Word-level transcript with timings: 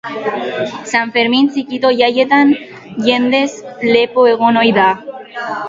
San 0.91 1.11
Fermin 1.17 1.49
Txikito 1.57 1.91
jaietan 1.99 2.55
jendez 3.11 3.45
lepo 3.93 4.27
egon 4.35 4.61
ohi 4.67 4.77
da. 4.83 4.91